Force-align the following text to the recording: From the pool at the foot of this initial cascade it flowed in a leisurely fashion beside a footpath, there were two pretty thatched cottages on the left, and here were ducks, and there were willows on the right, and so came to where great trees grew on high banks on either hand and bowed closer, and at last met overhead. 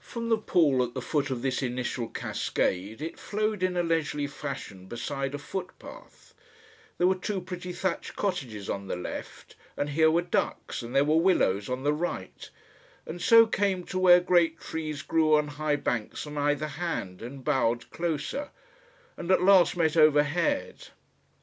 From 0.00 0.30
the 0.30 0.38
pool 0.38 0.82
at 0.82 0.94
the 0.94 1.02
foot 1.02 1.28
of 1.28 1.42
this 1.42 1.62
initial 1.62 2.08
cascade 2.08 3.02
it 3.02 3.18
flowed 3.20 3.62
in 3.62 3.76
a 3.76 3.82
leisurely 3.82 4.26
fashion 4.26 4.86
beside 4.86 5.34
a 5.34 5.38
footpath, 5.38 6.32
there 6.96 7.06
were 7.06 7.14
two 7.14 7.42
pretty 7.42 7.74
thatched 7.74 8.16
cottages 8.16 8.70
on 8.70 8.86
the 8.88 8.96
left, 8.96 9.56
and 9.76 9.90
here 9.90 10.10
were 10.10 10.22
ducks, 10.22 10.80
and 10.80 10.96
there 10.96 11.04
were 11.04 11.16
willows 11.18 11.68
on 11.68 11.82
the 11.82 11.92
right, 11.92 12.48
and 13.04 13.20
so 13.20 13.46
came 13.46 13.84
to 13.84 13.98
where 13.98 14.20
great 14.20 14.58
trees 14.58 15.02
grew 15.02 15.36
on 15.36 15.48
high 15.48 15.76
banks 15.76 16.26
on 16.26 16.38
either 16.38 16.68
hand 16.68 17.20
and 17.20 17.44
bowed 17.44 17.90
closer, 17.90 18.48
and 19.18 19.30
at 19.30 19.42
last 19.42 19.76
met 19.76 19.98
overhead. 19.98 20.86